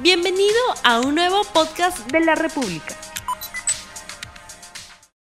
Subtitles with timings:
[0.00, 0.54] Bienvenido
[0.84, 2.94] a un nuevo podcast de la República.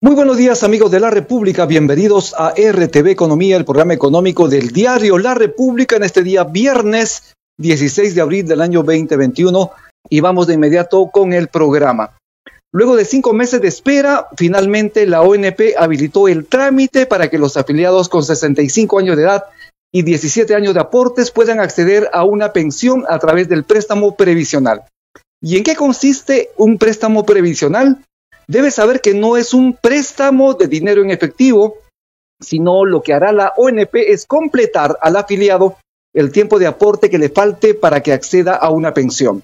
[0.02, 4.70] Muy buenos días amigos de la República, bienvenidos a RTV Economía, el programa económico del
[4.70, 9.72] diario La República en este día viernes 16 de abril del año 2021
[10.12, 12.16] y vamos de inmediato con el programa.
[12.72, 17.58] Luego de cinco meses de espera, finalmente la ONP habilitó el trámite para que los
[17.58, 19.46] afiliados con 65 años de edad
[19.92, 24.84] y 17 años de aportes puedan acceder a una pensión a través del préstamo previsional.
[25.42, 28.04] ¿Y en qué consiste un préstamo previsional?
[28.48, 31.76] Debe saber que no es un préstamo de dinero en efectivo,
[32.42, 35.78] sino lo que hará la ONP es completar al afiliado
[36.14, 39.44] el tiempo de aporte que le falte para que acceda a una pensión.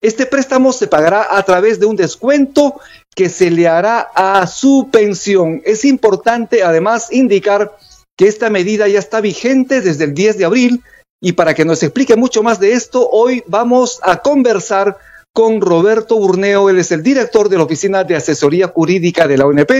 [0.00, 2.80] Este préstamo se pagará a través de un descuento
[3.14, 5.62] que se le hará a su pensión.
[5.64, 7.72] Es importante además indicar
[8.16, 10.82] que esta medida ya está vigente desde el 10 de abril
[11.20, 14.96] y para que nos explique mucho más de esto, hoy vamos a conversar
[15.32, 19.46] con Roberto Burneo, él es el director de la Oficina de Asesoría Jurídica de la
[19.46, 19.70] ONP,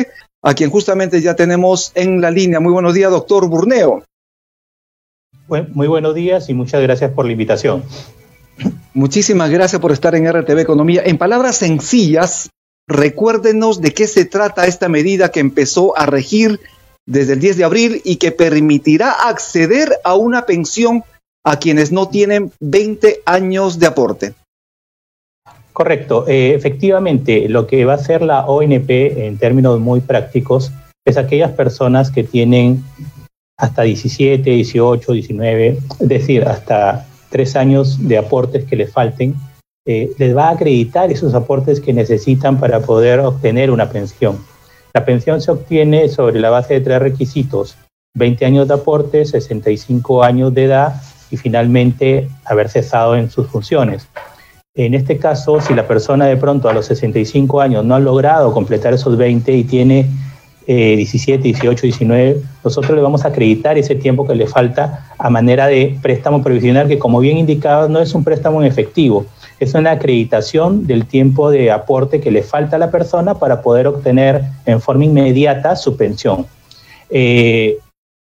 [0.43, 2.61] a quien justamente ya tenemos en la línea.
[2.61, 4.03] Muy buenos días, doctor Burneo.
[5.49, 7.83] Muy buenos días y muchas gracias por la invitación.
[8.95, 11.03] Muchísimas gracias por estar en RTV Economía.
[11.05, 12.51] En palabras sencillas,
[12.87, 16.61] recuérdenos de qué se trata esta medida que empezó a regir
[17.07, 21.05] desde el 10 de abril y que permitirá acceder a una pensión
[21.45, 24.35] a quienes no tienen 20 años de aporte.
[25.73, 26.27] Correcto.
[26.29, 28.91] Eh, efectivamente, lo que va a hacer la ONP
[29.27, 30.71] en términos muy prácticos
[31.05, 32.85] es aquellas personas que tienen
[33.59, 39.35] hasta 17, 18, 19, es decir, hasta tres años de aportes que les falten,
[39.87, 44.39] eh, les va a acreditar esos aportes que necesitan para poder obtener una pensión.
[44.95, 47.77] La pensión se obtiene sobre la base de tres requisitos,
[48.15, 54.07] 20 años de aporte, 65 años de edad y finalmente haber cesado en sus funciones.
[54.75, 58.53] En este caso, si la persona de pronto a los 65 años no ha logrado
[58.53, 60.09] completar esos 20 y tiene
[60.67, 65.67] 17, 18, 19, nosotros le vamos a acreditar ese tiempo que le falta a manera
[65.67, 69.27] de préstamo previsional, que como bien indicaba, no es un préstamo en efectivo,
[69.63, 73.87] es una acreditación del tiempo de aporte que le falta a la persona para poder
[73.87, 76.47] obtener en forma inmediata su pensión.
[77.11, 77.79] Eh,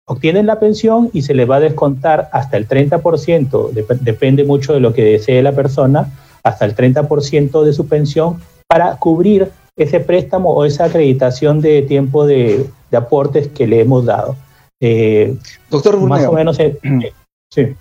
[0.05, 4.81] obtienen la pensión y se le va a descontar hasta el 30%, depende mucho de
[4.81, 6.11] lo que desee la persona,
[6.43, 12.25] hasta el 30% de su pensión para cubrir ese préstamo o esa acreditación de tiempo
[12.25, 14.35] de, aportes que le hemos dado.
[14.81, 15.37] Eh,
[15.69, 16.59] Doctor Más o menos.
[16.59, 16.77] Eh,
[17.49, 17.75] sí.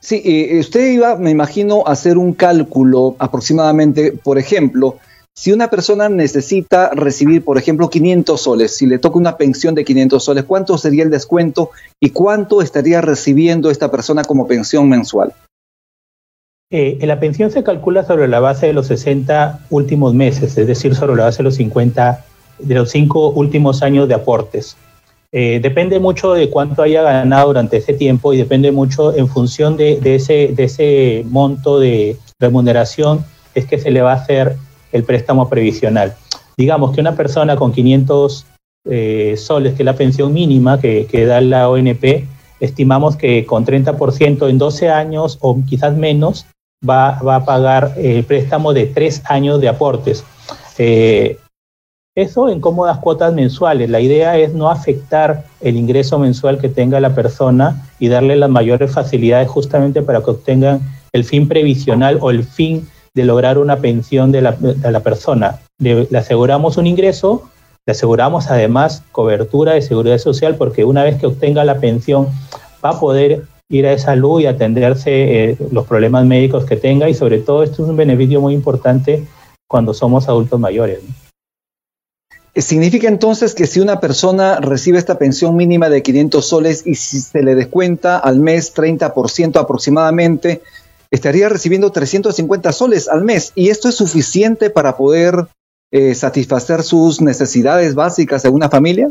[0.00, 4.98] Sí, usted iba, me imagino, a hacer un cálculo aproximadamente, por ejemplo,
[5.38, 9.84] si una persona necesita recibir, por ejemplo, 500 soles, si le toca una pensión de
[9.84, 11.70] 500 soles, ¿cuánto sería el descuento
[12.00, 15.32] y cuánto estaría recibiendo esta persona como pensión mensual?
[16.72, 20.96] Eh, la pensión se calcula sobre la base de los 60 últimos meses, es decir,
[20.96, 22.24] sobre la base de los 50,
[22.58, 24.76] de los 5 últimos años de aportes.
[25.30, 29.76] Eh, depende mucho de cuánto haya ganado durante ese tiempo y depende mucho en función
[29.76, 33.24] de, ese, monto de remuneración
[33.54, 34.56] es que se le va a hacer
[34.92, 36.14] el préstamo previsional.
[36.56, 38.46] Digamos que una persona con 500
[38.86, 42.24] eh, soles, que es la pensión mínima que, da la ONP,
[42.60, 46.46] estimamos que con 30% en 12 años o quizás menos
[46.88, 50.24] va, a pagar el préstamo de tres años de aportes.
[50.78, 51.36] Eh,
[52.22, 53.88] eso en cómodas cuotas mensuales.
[53.88, 58.50] La idea es no afectar el ingreso mensual que tenga la persona y darle las
[58.50, 60.80] mayores facilidades justamente para que obtengan
[61.12, 65.60] el fin previsional o el fin de lograr una pensión de la, persona.
[65.78, 67.48] Le, aseguramos un ingreso,
[67.86, 72.26] le aseguramos además cobertura de seguridad social porque una vez que obtenga la pensión
[72.84, 77.14] va a poder ir a salud y atenderse eh, los problemas médicos que tenga y
[77.14, 79.24] sobre todo esto es un beneficio muy importante
[79.68, 81.00] cuando somos adultos mayores.
[82.60, 87.20] ¿Significa entonces que si una persona recibe esta pensión mínima de 500 soles y si
[87.20, 90.60] se le descuenta al mes 30% aproximadamente,
[91.12, 93.52] estaría recibiendo 350 soles al mes?
[93.54, 95.46] ¿Y esto es suficiente para poder
[95.92, 99.10] eh, satisfacer sus necesidades básicas de una familia?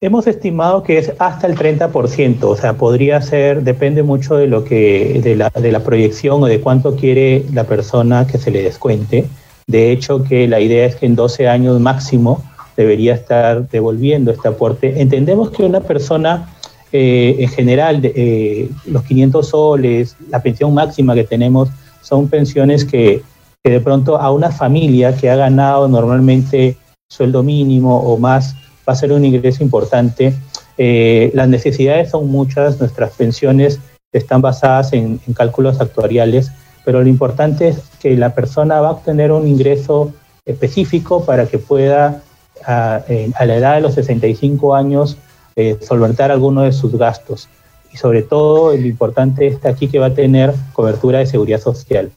[0.00, 4.64] Hemos estimado que es hasta el 30%, o sea, podría ser, depende mucho de lo
[4.64, 8.62] que, de la, de la proyección o de cuánto quiere la persona que se le
[8.62, 9.26] descuente.
[9.68, 12.42] De hecho, que la idea es que en 12 años máximo
[12.76, 15.00] debería estar devolviendo este aporte.
[15.00, 16.48] Entendemos que una persona,
[16.90, 21.68] eh, en general, eh, los 500 soles, la pensión máxima que tenemos,
[22.02, 23.22] son pensiones que,
[23.62, 26.76] que de pronto a una familia que ha ganado normalmente
[27.08, 28.54] sueldo mínimo o más,
[28.88, 30.34] va a ser un ingreso importante.
[30.78, 33.80] Eh, las necesidades son muchas, nuestras pensiones
[34.12, 36.50] están basadas en, cálculos actuariales,
[36.88, 40.14] pero lo importante es que la persona va a obtener un ingreso
[40.46, 42.22] específico para que pueda
[42.64, 43.04] a,
[43.44, 45.18] la edad de los 65 años
[45.54, 47.50] eh, solventar alguno de sus gastos.
[47.92, 52.10] Y sobre todo, lo importante está aquí que va a tener cobertura de seguridad social.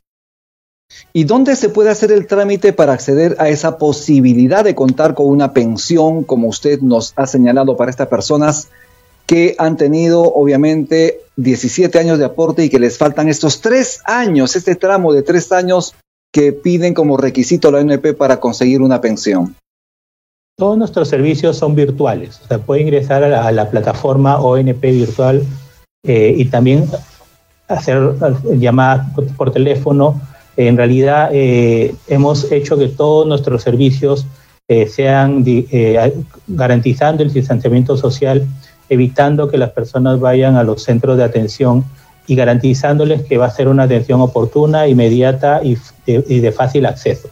[1.11, 5.25] ¿Y dónde se puede hacer el trámite para acceder a esa posibilidad de contar con
[5.25, 8.69] una pensión, como usted nos ha señalado para estas personas
[9.31, 14.57] que han tenido obviamente 17 años de aporte y que les faltan estos tres años,
[14.57, 15.95] este tramo de tres años
[16.33, 19.55] que piden como requisito la ONP para conseguir una pensión?
[20.57, 25.43] Todos nuestros servicios son virtuales, o sea, puede ingresar a la, plataforma ONP virtual
[26.05, 26.89] eh, y también
[27.69, 28.15] hacer
[28.57, 29.07] llamadas
[29.37, 30.19] por teléfono.
[30.57, 34.25] En realidad eh, hemos hecho que todos nuestros servicios
[34.67, 35.45] eh, sean
[36.47, 38.45] garantizando el distanciamiento social
[38.91, 41.85] evitando que las personas vayan a los centros de atención
[42.27, 47.29] y garantizándoles que va a ser una atención oportuna, inmediata y de, fácil acceso.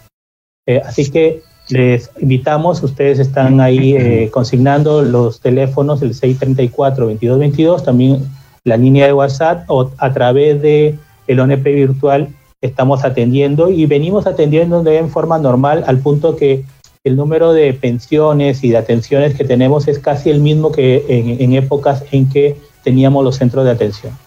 [0.66, 8.26] Eh, así que les invitamos, ustedes están ahí eh, consignando los teléfonos, el 634-2222, también
[8.64, 10.98] la línea de WhatsApp o a través de
[11.28, 12.30] el ONP virtual
[12.62, 16.64] estamos atendiendo y venimos atendiendo de forma normal al punto que
[17.04, 21.54] el número de pensiones y de atenciones que tenemos es casi el mismo que en,
[21.54, 24.18] épocas en que teníamos los centros de atención.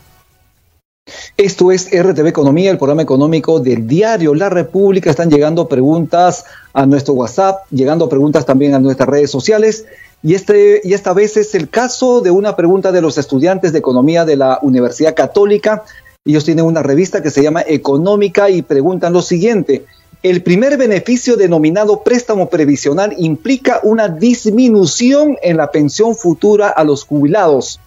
[1.36, 5.10] Esto es RTV Economía, el programa económico del diario La República.
[5.10, 9.84] Están llegando preguntas a nuestro WhatsApp, llegando preguntas también a nuestras redes sociales.
[10.22, 13.80] Y, este, y esta vez es el caso de una pregunta de los estudiantes de
[13.80, 15.82] economía de la Universidad Católica.
[16.24, 19.84] Ellos tienen una revista que se llama Económica y preguntan lo siguiente.
[20.22, 27.02] El primer beneficio denominado préstamo previsional implica una disminución en la pensión futura a los
[27.02, 27.80] jubilados.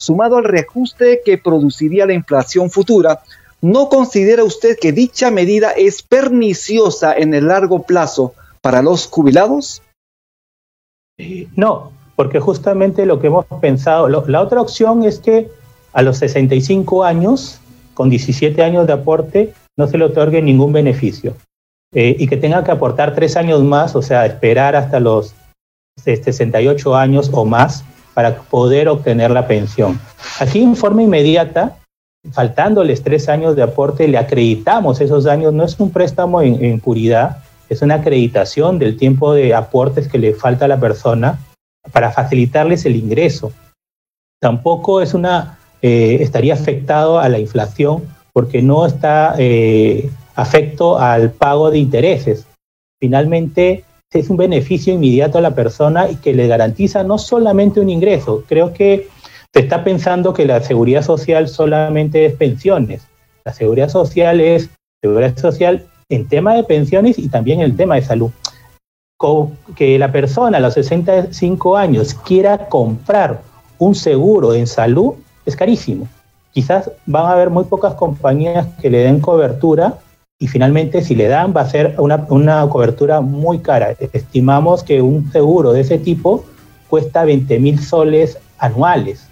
[0.00, 3.20] Sumado al reajuste que produciría la inflación futura,
[3.60, 9.82] ¿no considera usted que dicha medida es perniciosa en el largo plazo para los jubilados?
[11.54, 15.50] No, porque justamente lo que hemos pensado, la otra opción es que
[15.92, 17.60] a los 65 años,
[17.92, 21.34] con 17 años de aporte, no se le otorgue ningún beneficio.
[21.94, 25.34] Eh, y que tenga que aportar tres años más, o sea, esperar hasta los
[26.02, 27.84] 68 años o más
[28.14, 30.00] para poder obtener la pensión.
[30.40, 31.76] Aquí en forma inmediata,
[32.32, 37.38] faltándoles tres años de aporte, le acreditamos esos años, no es un préstamo en, puridad,
[37.68, 41.38] es una acreditación del tiempo de aportes que le falta a la persona
[41.92, 43.52] para facilitarles el ingreso.
[44.40, 51.30] Tampoco es una, eh, estaría afectado a la inflación porque no está eh, afecto al
[51.30, 52.46] pago de intereses.
[53.00, 57.90] Finalmente, es un beneficio inmediato a la persona y que le garantiza no solamente un
[57.90, 58.44] ingreso.
[58.46, 59.08] Creo que
[59.52, 63.06] se está pensando que la seguridad social solamente es pensiones.
[63.44, 64.70] La seguridad social es
[65.02, 68.30] seguridad social en tema de pensiones y también en el tema de salud.
[69.76, 73.40] Que la persona a los 65 años quiera comprar
[73.78, 75.14] un seguro en salud
[75.46, 76.08] es carísimo.
[76.52, 79.98] Quizás van a haber muy pocas compañías que le den cobertura
[80.42, 83.94] y finalmente si le dan va a ser una, una cobertura muy cara.
[84.12, 86.44] Estimamos que un seguro de ese tipo
[86.88, 89.28] cuesta 20 mil soles anuales.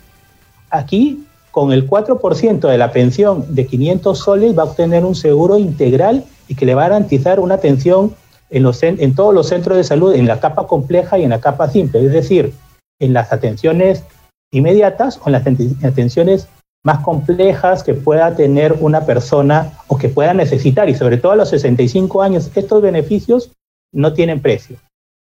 [0.70, 5.58] Aquí, con el 4% de la pensión de 500 soles, va a obtener un seguro
[5.58, 8.14] integral y que le va a garantizar una atención
[8.48, 11.40] en, los, en todos los centros de salud, en la capa compleja y en la
[11.40, 12.54] capa simple, es decir,
[13.00, 14.04] en las atenciones
[14.52, 15.44] inmediatas o en las
[15.82, 16.46] atenciones
[16.82, 21.36] más complejas que pueda tener una persona o que pueda necesitar, y sobre todo a
[21.36, 23.52] los 65 años, estos beneficios
[23.92, 24.76] no tienen precio.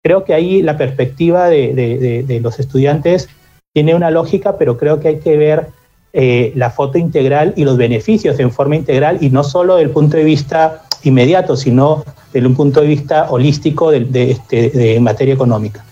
[0.03, 3.29] Creo que ahí la perspectiva de, los estudiantes
[3.73, 5.67] tiene una lógica, pero creo que hay que ver
[6.13, 9.93] eh, la foto integral y los beneficios en forma integral y no solo desde el
[9.93, 15.33] punto de vista inmediato, sino desde un punto de vista holístico de, este, de materia
[15.33, 15.83] económica.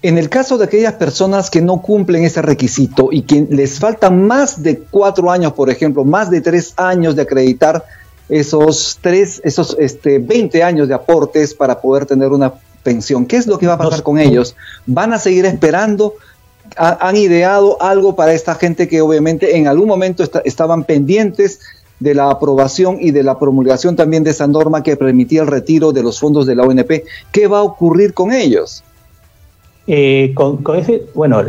[0.00, 4.26] En el caso de aquellas personas que no cumplen ese requisito y que les faltan
[4.26, 7.84] más de cuatro años, por ejemplo, más de tres años de acreditar
[8.28, 12.52] esos tres, esos este, 20 años de aportes para poder tener una
[12.84, 14.54] pensión, ¿qué es lo que va a pasar con ellos?
[14.86, 16.14] ¿Van a seguir esperando?
[16.76, 21.58] ¿Han ideado algo para esta gente que obviamente en algún momento estaban pendientes
[21.98, 25.90] de la aprobación y de la promulgación también de esa norma que permitía el retiro
[25.90, 27.04] de los fondos de la ONP?
[27.32, 28.84] ¿Qué va a ocurrir con ellos?
[29.90, 31.42] Eh, con, ese, bueno,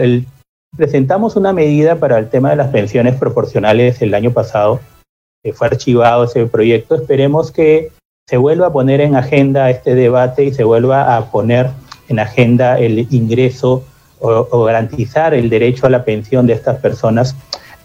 [0.78, 4.80] presentamos una medida para el tema de las pensiones proporcionales el año pasado.
[5.44, 6.96] que fue archivado ese proyecto.
[6.96, 7.92] Esperemos que
[8.30, 11.70] se vuelva a poner en agenda este debate y se vuelva a poner
[12.08, 13.84] en agenda el ingreso
[14.20, 17.36] o, garantizar el derecho a la pensión de estas personas.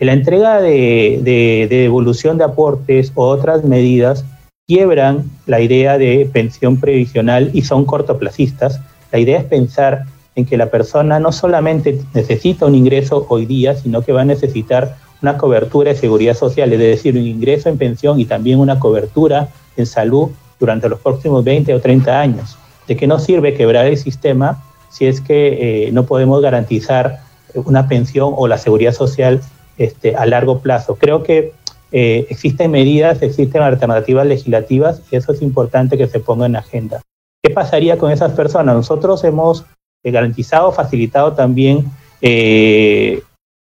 [0.00, 4.24] la entrega de, de, devolución de aportes o otras medidas
[4.66, 8.80] quiebran la idea de pensión previsional y son cortoplacistas.
[9.12, 10.06] La idea es pensar
[10.36, 14.24] en que la persona no solamente necesita un ingreso hoy día, sino que va a
[14.24, 18.78] necesitar una cobertura de seguridad social, es decir, un ingreso en pensión y también una
[18.78, 22.58] cobertura en salud durante los próximos 20 o 30 años.
[22.86, 27.20] ¿De qué nos sirve quebrar el sistema si es que eh, no podemos garantizar
[27.54, 29.40] una pensión o la seguridad social
[29.78, 30.96] este, a largo plazo?
[30.96, 31.52] Creo que
[31.92, 37.00] eh, existen medidas, existen alternativas legislativas y eso es importante que se ponga en agenda.
[37.42, 38.74] ¿Qué pasaría con esas personas?
[38.74, 39.64] Nosotros hemos
[40.12, 41.84] garantizado, facilitado también
[42.20, 43.22] eh,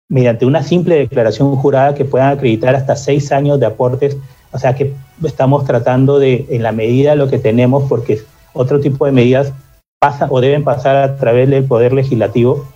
[0.09, 4.17] mediante una simple declaración jurada que puedan acreditar hasta seis años de aportes.
[4.53, 4.93] O sea que
[5.25, 8.21] estamos tratando de, en la medida de lo que tenemos, porque
[8.53, 9.53] otro tipo de medidas
[10.01, 12.67] pasan o deben pasar a través del Poder Legislativo,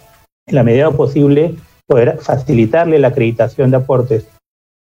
[0.47, 1.55] en la medida posible,
[1.87, 4.27] poder facilitarle la acreditación de aportes.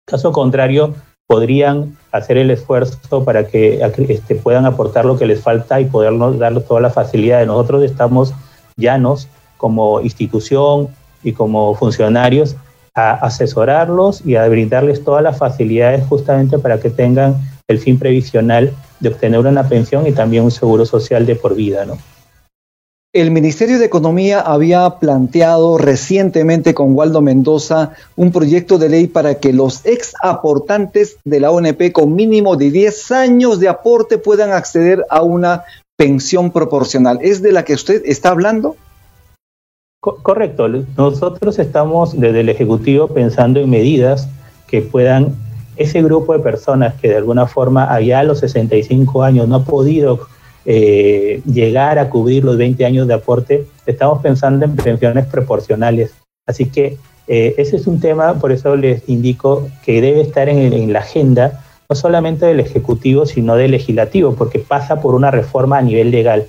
[0.06, 0.94] Caso contrario,
[1.28, 6.38] podrían hacer el esfuerzo para que este, puedan aportar lo que les falta y podernos
[6.38, 7.46] dar toda la facilidad.
[7.46, 8.34] Nosotros estamos
[8.78, 9.28] llanos
[9.58, 10.90] como institución
[11.24, 12.56] y como funcionarios
[12.96, 17.36] a asesorarlos y a brindarles todas las facilidades justamente para que tengan
[17.68, 21.86] el fin previsional de obtener una pensión y también un seguro social de por vida,
[21.86, 21.98] ¿no?
[23.16, 29.36] El Ministerio de Economía había planteado recientemente con Waldo Mendoza un proyecto de ley para
[29.36, 34.52] que los ex aportantes de la ONP con mínimo de 10 años de aporte puedan
[34.52, 35.64] acceder a una
[35.98, 37.20] pensión proporcional.
[37.22, 38.76] ¿Es de la que usted está hablando?
[40.02, 40.68] correcto.
[40.98, 44.28] Nosotros estamos desde el Ejecutivo pensando en medidas
[44.68, 45.34] que puedan,
[45.78, 49.64] ese grupo de personas que de alguna forma allá a los 65 años no ha
[49.64, 50.28] podido
[50.66, 56.14] eh, llegar a cubrir los 20 años de aporte, estamos pensando en pensiones proporcionales.
[56.46, 56.98] Así que
[57.28, 61.63] eh, ese es un tema, por eso les indico que debe estar en la agenda
[61.94, 66.48] no solamente del Ejecutivo, sino del Legislativo, porque pasa por una reforma a nivel legal.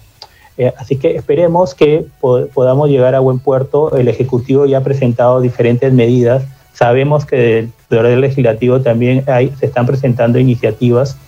[0.57, 3.95] Eh, así que esperemos que podamos llegar a buen puerto.
[3.95, 6.45] El Ejecutivo ya ha presentado diferentes medidas.
[6.73, 11.19] Sabemos que del legislativo también hay, se están presentando iniciativas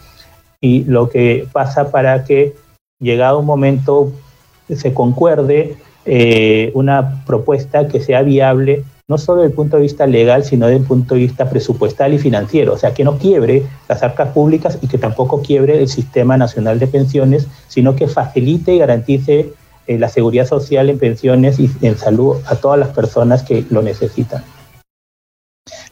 [0.61, 2.55] y lo que pasa para que
[2.99, 4.11] llegado un momento
[4.75, 10.07] se concuerde eh, una propuesta que sea viable no solo desde el punto de vista
[10.07, 12.73] legal, sino desde el punto de vista presupuestal y financiero.
[12.73, 16.81] O sea, que no quiebre las arcas públicas y que tampoco quiebre el Sistema Nacional
[16.81, 19.53] de Pensiones, sino que facilite y garantice
[19.87, 23.81] eh, la seguridad social en pensiones y en salud a todas las personas que lo
[23.81, 24.43] necesitan.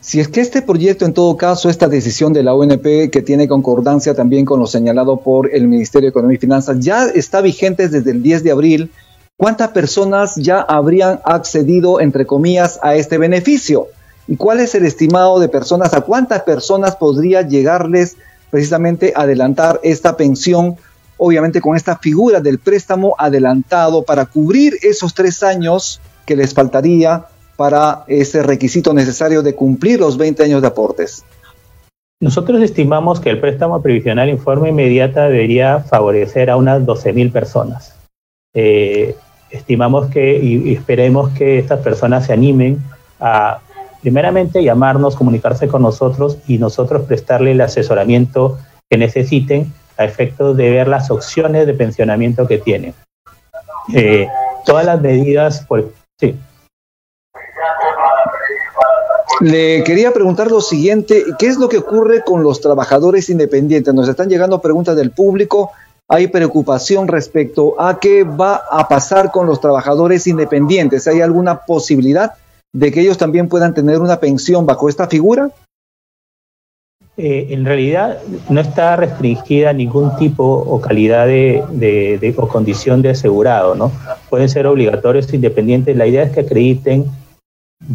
[0.00, 3.48] Si es que este proyecto, en todo caso, esta decisión de la ONP, que tiene
[3.48, 7.88] concordancia también con lo señalado por el Ministerio de Economía y Finanzas, ya está vigente
[7.88, 8.90] desde el 10 de abril
[9.36, 13.88] ¿cuántas personas ya habrían accedido, entre comillas, a este beneficio?
[14.26, 15.94] ¿Y cuál es el estimado de personas?
[15.94, 18.16] ¿A cuántas personas podría llegarles
[18.50, 20.76] precisamente adelantar esta pensión?
[21.16, 27.26] Obviamente con esta figura del préstamo adelantado para cubrir esos tres años que les faltaría
[27.56, 31.24] para ese requisito necesario de cumplir los 20 años de aportes.
[32.20, 37.94] Nosotros estimamos que el préstamo previsional en forma inmediata debería favorecer a unas 12.000 personas.
[38.54, 39.16] Eh,
[39.54, 42.82] estimamos que y, esperemos que estas personas se animen
[43.20, 43.60] a,
[44.02, 48.58] primeramente, llamarnos, comunicarse con nosotros y nosotros prestarle el asesoramiento
[48.90, 52.94] que necesiten a efecto de ver las opciones de pensionamiento que tienen.
[53.94, 54.26] Eh,
[54.64, 55.66] todas las medidas,
[56.18, 56.36] sí.
[59.40, 63.92] Le quería preguntar lo siguiente, ¿qué es lo que ocurre con los trabajadores independientes?
[63.92, 65.72] Nos están llegando preguntas del público
[66.08, 71.06] hay preocupación respecto a qué va a pasar con los trabajadores independientes.
[71.08, 72.32] ¿Hay alguna posibilidad
[72.72, 75.50] de que ellos también puedan tener una pensión bajo esta figura?
[77.16, 78.18] Eh, en realidad
[78.48, 83.92] no está restringida ningún tipo o calidad de, o condición de asegurado, ¿no?
[84.28, 85.96] Pueden ser obligatorios independientes.
[85.96, 87.06] La idea es que acrediten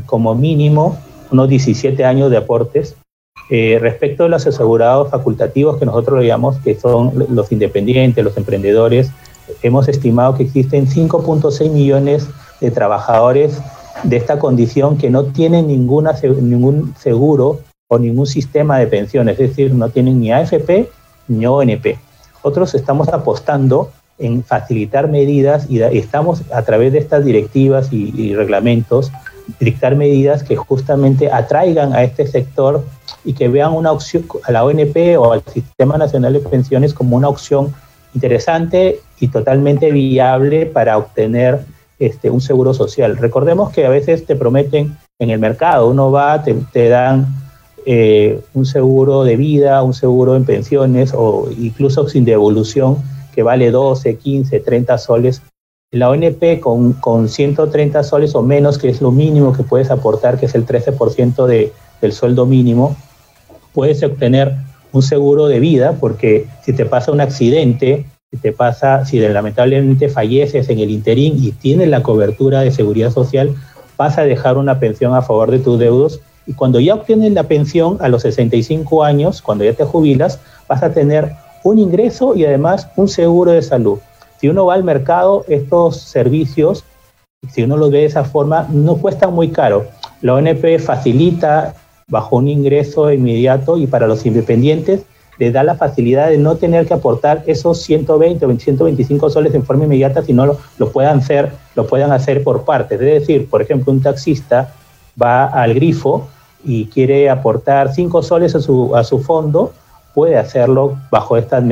[0.05, 0.97] como mínimo
[1.31, 2.95] unos 17 años de aportes
[3.49, 8.37] eh, respecto de los asegurados facultativos que nosotros lo llamamos, que son los independientes, los
[8.37, 9.11] emprendedores,
[9.63, 12.27] hemos estimado que existen 5.6 millones
[12.61, 13.59] de trabajadores
[14.03, 19.49] de esta condición que no tienen ninguna, ningún seguro o ningún sistema de pensiones, es
[19.49, 20.89] decir, no tienen ni AFP
[21.27, 21.97] ni ONP.
[22.43, 28.35] Otros estamos apostando en facilitar medidas y estamos a través de estas directivas y, y
[28.35, 29.11] reglamentos
[29.59, 32.83] dictar medidas que justamente atraigan a este sector
[33.23, 37.15] y que vean una opción a la ONP o al Sistema Nacional de Pensiones como
[37.15, 37.73] una opción
[38.13, 41.59] interesante y totalmente viable para obtener
[41.99, 43.17] este, un seguro social.
[43.17, 45.89] Recordemos que a veces te prometen en el mercado.
[45.89, 47.27] Uno va, te, dan
[47.85, 52.97] eh, un seguro de vida, un seguro en pensiones o incluso sin devolución
[53.33, 55.41] que vale 12, 15, 30 soles.
[55.91, 60.39] La ONP con, con 130 soles o menos, que es lo mínimo que puedes aportar,
[60.39, 62.95] que es el 13% de, del sueldo mínimo,
[63.73, 64.53] puedes obtener
[64.91, 70.09] un seguro de vida porque si te pasa un accidente, si te pasa, si lamentablemente
[70.09, 73.55] falleces en el interín y tienes la cobertura de seguridad social,
[73.97, 77.47] vas a dejar una pensión a favor de tus deudos y cuando ya obtienes la
[77.47, 81.31] pensión a los 65 años, cuando ya te jubilas, vas a tener
[81.63, 83.97] un ingreso y además un seguro de salud.
[84.39, 86.83] Si uno va al mercado, estos servicios,
[87.51, 89.85] si uno los ve de esa forma, no cuestan muy caro.
[90.21, 91.75] La ONP facilita
[92.07, 95.01] bajo un ingreso inmediato y para los independientes
[95.39, 99.63] les da la facilidad de no tener que aportar esos 120 o 125 soles en
[99.63, 102.99] forma inmediata, sino lo, puedan hacer, lo puedan hacer por partes.
[102.99, 104.73] Es decir, por ejemplo, un taxista
[105.21, 106.27] va al grifo
[106.63, 109.71] y quiere aportar 5 soles a su, a su fondo,
[110.19, 111.63] puede hacerlo bajo, estas,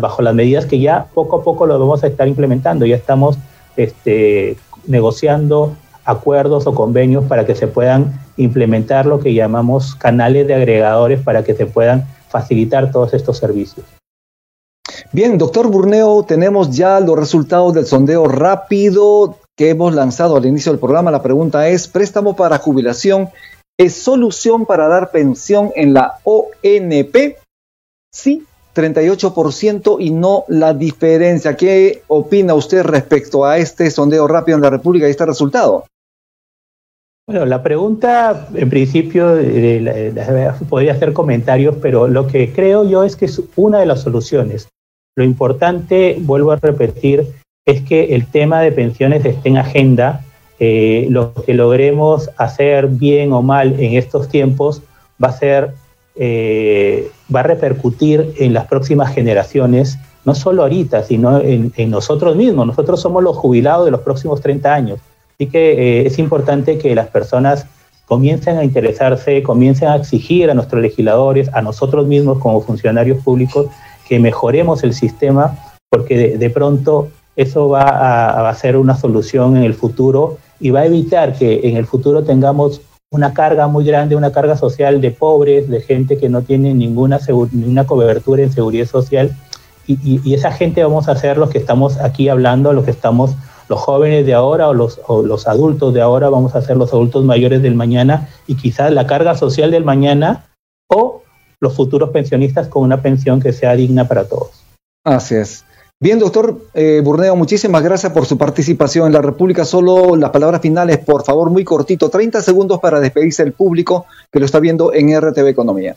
[0.00, 2.86] bajo las medidas que ya poco a poco lo vamos a estar implementando.
[2.86, 3.36] Ya estamos
[3.76, 10.54] este, negociando acuerdos o convenios para que se puedan implementar lo que llamamos canales de
[10.54, 13.84] agregadores para que se puedan facilitar todos estos servicios.
[15.10, 20.70] Bien, doctor Burneo, tenemos ya los resultados del sondeo rápido que hemos lanzado al inicio
[20.70, 21.10] del programa.
[21.10, 23.30] La pregunta es, ¿préstamo para jubilación
[23.76, 27.45] es solución para dar pensión en la ONP?
[28.16, 31.54] Sí, 38% y no la diferencia.
[31.54, 35.84] ¿Qué opina usted respecto a este sondeo rápido en la República y este resultado?
[37.28, 40.14] Bueno, la pregunta, en principio, eh,
[40.70, 44.70] podría hacer comentarios, pero lo que creo yo es que es una de las soluciones.
[45.14, 47.26] Lo importante, vuelvo a repetir,
[47.66, 50.24] es que el tema de pensiones esté en agenda.
[50.58, 54.80] Eh, lo que logremos hacer bien o mal en estos tiempos
[55.22, 55.74] va a ser,
[56.14, 62.66] eh, va a repercutir en las próximas generaciones, no solo ahorita, sino en, nosotros mismos.
[62.66, 65.00] Nosotros somos los jubilados de los próximos 30 años.
[65.34, 67.66] Así que eh, es importante que las personas
[68.06, 73.66] comiencen a interesarse, comiencen a exigir a nuestros legisladores, a nosotros mismos como funcionarios públicos,
[74.08, 75.58] que mejoremos el sistema,
[75.90, 80.80] porque de, pronto eso va a, a, ser una solución en el futuro y va
[80.80, 85.10] a evitar que en el futuro tengamos una carga muy grande, una carga social de
[85.10, 87.20] pobres, de gente que no tiene ninguna,
[87.52, 89.36] ninguna cobertura en seguridad social.
[89.86, 93.36] Y, y, esa gente vamos a ser los que estamos aquí hablando, los que estamos
[93.68, 97.24] los jóvenes de ahora o los, los adultos de ahora vamos a ser los adultos
[97.24, 100.46] mayores del mañana y quizás la carga social del mañana
[100.88, 101.22] o
[101.60, 104.62] los futuros pensionistas con una pensión que sea digna para todos.
[105.04, 105.64] Así es.
[105.98, 109.64] Bien, doctor eh, Burneo, muchísimas gracias por su participación en la República.
[109.64, 114.38] Solo las palabras finales, por favor, muy cortito, 30 segundos para despedirse del público que
[114.38, 115.96] lo está viendo en RTV Economía.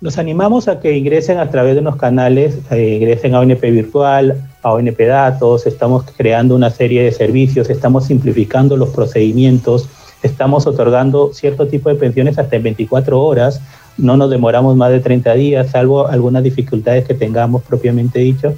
[0.00, 4.48] Los animamos a que ingresen a través de unos canales, eh, ingresen a ONP Virtual,
[4.62, 9.88] a ONP Datos, estamos creando una serie de servicios, estamos simplificando los procedimientos,
[10.22, 13.60] estamos otorgando cierto tipo de pensiones hasta en 24 horas,
[13.96, 18.54] no nos demoramos más de 30 días, salvo algunas dificultades que tengamos propiamente dicho.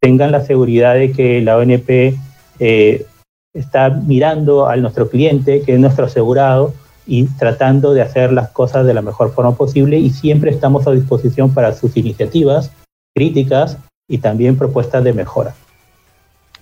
[0.00, 2.14] Tengan la seguridad de que la ONP
[2.58, 3.06] eh,
[3.54, 6.72] está mirando a nuestro cliente, que es nuestro asegurado,
[7.06, 10.92] y tratando de hacer las cosas de la mejor forma posible y siempre estamos a
[10.92, 12.70] disposición para sus iniciativas,
[13.14, 15.54] críticas y también propuestas de mejora.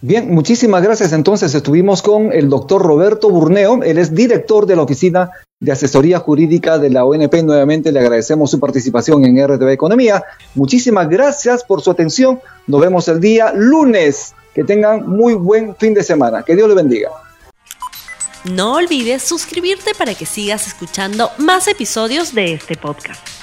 [0.00, 1.12] Bien, muchísimas gracias.
[1.12, 5.30] Entonces estuvimos con el doctor Roberto Burneo, él es director de la Oficina
[5.61, 7.42] de Asesoría Jurídica de la ONP.
[7.42, 10.22] Nuevamente le agradecemos su participación en RTV Economía.
[10.54, 12.40] Muchísimas gracias por su atención.
[12.66, 14.34] Nos vemos el día lunes.
[14.54, 16.42] Que tengan muy buen fin de semana.
[16.42, 17.11] Que Dios le bendiga.
[18.44, 23.38] No olvides suscribirte para que sigas escuchando más episodios de este podcast.